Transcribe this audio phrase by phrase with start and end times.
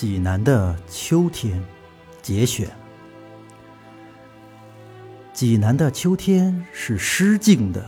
[0.00, 1.60] 济南的秋天
[2.22, 2.70] 节选。
[5.32, 7.84] 济南的秋天是诗境的。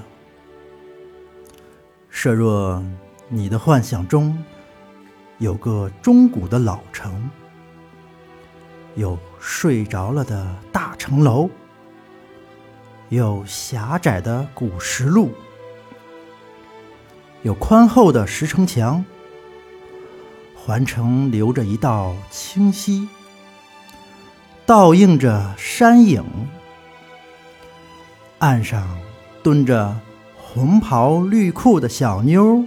[2.08, 2.84] 设若
[3.28, 4.36] 你的幻想中
[5.38, 7.30] 有个中古的老城，
[8.96, 11.48] 有睡着了的大城楼，
[13.08, 15.30] 有狭窄的古石路，
[17.42, 19.04] 有宽厚的石城墙，
[20.62, 23.08] 环城留着一道清溪，
[24.66, 26.22] 倒映着山影。
[28.38, 28.86] 岸上
[29.42, 29.98] 蹲着
[30.36, 32.62] 红袍绿裤的小妞，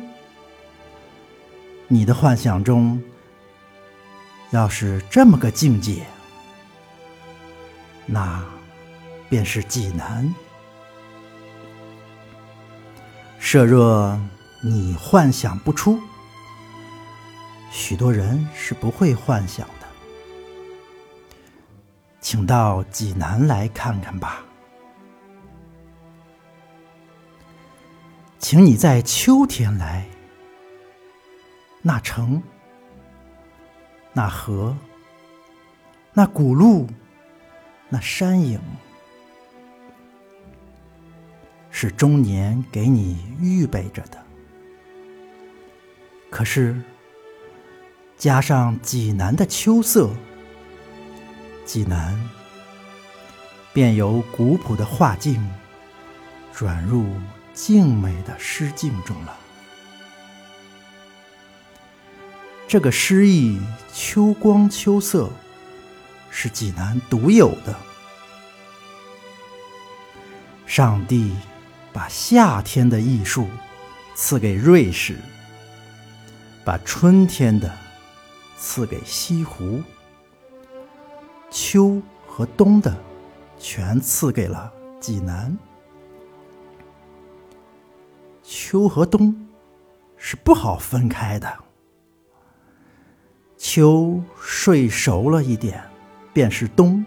[1.88, 3.02] 你的幻想中
[4.50, 6.04] 要是这么个境界，
[8.08, 8.44] 那
[9.30, 10.34] 便是济南。
[13.38, 14.20] 设若
[14.64, 16.00] 你幻想不出，
[17.74, 19.88] 许多人是不会幻想的，
[22.22, 24.46] 请到济南来看看吧。
[28.38, 30.06] 请你在秋天来，
[31.82, 32.42] 那城、
[34.14, 34.78] 那河、
[36.14, 36.88] 那古路、
[37.90, 38.62] 那山影，
[41.72, 44.24] 是终年给你预备着的。
[46.30, 46.80] 可是，
[48.24, 50.10] 加上济南的秋色，
[51.66, 52.18] 济南
[53.74, 55.46] 便由古朴的画境
[56.54, 57.06] 转入。
[57.54, 59.38] 静美的诗境中了。
[62.66, 63.62] 这个诗意
[63.94, 65.30] 秋光秋色，
[66.32, 67.76] 是济南独有的。
[70.66, 71.36] 上帝
[71.92, 73.48] 把夏天的艺术
[74.16, 75.20] 赐给瑞士，
[76.66, 77.72] 把春天的
[78.66, 79.84] 赐给西湖，
[81.52, 82.96] 秋和冬的
[83.60, 84.72] 全赐给了
[85.02, 85.56] 济南。
[88.42, 89.36] 秋和冬
[90.16, 91.54] 是不好分开的。
[93.58, 95.84] 秋睡熟了一点，
[96.32, 97.04] 便是冬。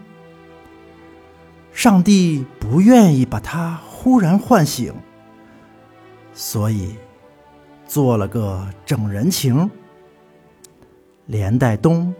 [1.71, 4.93] 上帝不愿意把它忽然唤醒，
[6.35, 6.95] 所以
[7.87, 9.69] 做了个整人情，
[11.27, 12.13] 连带东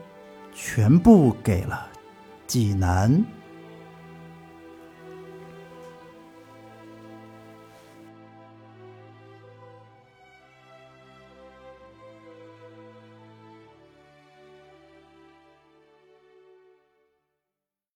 [0.54, 1.88] 全部给了
[2.46, 3.26] 济南。